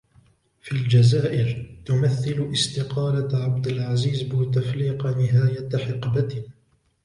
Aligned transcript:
في 0.61 0.71
الجزائر, 0.71 1.75
تمثل 1.85 2.49
استقالة 2.53 3.37
عبد 3.43 3.67
العزيز 3.67 4.21
بوتفليقة 4.21 5.11
نهاية 5.11 5.77
حقبة. 5.77 6.45